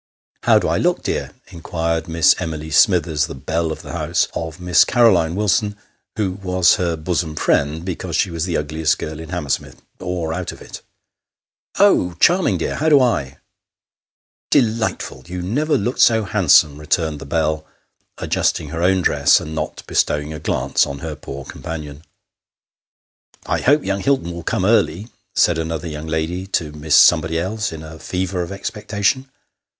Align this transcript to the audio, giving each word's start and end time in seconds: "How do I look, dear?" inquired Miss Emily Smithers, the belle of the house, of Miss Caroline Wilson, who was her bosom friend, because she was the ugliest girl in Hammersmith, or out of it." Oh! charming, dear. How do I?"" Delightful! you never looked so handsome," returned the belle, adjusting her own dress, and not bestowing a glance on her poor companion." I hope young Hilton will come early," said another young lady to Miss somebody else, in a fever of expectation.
"How 0.45 0.57
do 0.57 0.67
I 0.67 0.79
look, 0.79 1.03
dear?" 1.03 1.35
inquired 1.49 2.07
Miss 2.07 2.33
Emily 2.39 2.71
Smithers, 2.71 3.27
the 3.27 3.35
belle 3.35 3.71
of 3.71 3.83
the 3.83 3.91
house, 3.91 4.27
of 4.33 4.59
Miss 4.59 4.83
Caroline 4.83 5.35
Wilson, 5.35 5.77
who 6.15 6.31
was 6.31 6.77
her 6.77 6.95
bosom 6.95 7.35
friend, 7.35 7.85
because 7.85 8.15
she 8.15 8.31
was 8.31 8.45
the 8.45 8.57
ugliest 8.57 8.97
girl 8.97 9.19
in 9.19 9.29
Hammersmith, 9.29 9.79
or 9.99 10.33
out 10.33 10.51
of 10.51 10.59
it." 10.59 10.81
Oh! 11.77 12.13
charming, 12.19 12.57
dear. 12.57 12.77
How 12.77 12.89
do 12.89 12.99
I?"" 12.99 13.37
Delightful! 14.49 15.25
you 15.27 15.43
never 15.43 15.77
looked 15.77 15.99
so 16.01 16.23
handsome," 16.23 16.79
returned 16.79 17.19
the 17.19 17.25
belle, 17.27 17.63
adjusting 18.17 18.69
her 18.69 18.81
own 18.81 19.03
dress, 19.03 19.39
and 19.39 19.53
not 19.53 19.83
bestowing 19.85 20.33
a 20.33 20.39
glance 20.39 20.87
on 20.87 20.97
her 21.05 21.15
poor 21.15 21.45
companion." 21.45 22.01
I 23.45 23.59
hope 23.61 23.83
young 23.85 24.01
Hilton 24.01 24.31
will 24.31 24.41
come 24.41 24.65
early," 24.65 25.09
said 25.35 25.59
another 25.59 25.87
young 25.87 26.07
lady 26.07 26.47
to 26.47 26.71
Miss 26.71 26.95
somebody 26.95 27.39
else, 27.39 27.71
in 27.71 27.83
a 27.83 27.99
fever 27.99 28.41
of 28.41 28.51
expectation. 28.51 29.29